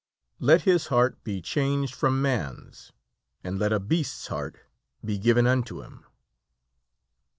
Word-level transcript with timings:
"Let 0.39 0.63
his 0.63 0.87
heart 0.87 1.23
be 1.23 1.43
changed 1.43 1.93
from 1.93 2.23
man's, 2.23 2.91
and 3.43 3.59
let 3.59 3.71
a 3.71 3.79
beast's 3.79 4.25
heart 4.25 4.57
be 5.05 5.19
given 5.19 5.45
unto 5.45 5.83
him!" 5.83 6.05